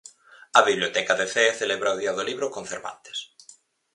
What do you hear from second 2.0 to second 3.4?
Día do Libro con Cervantes.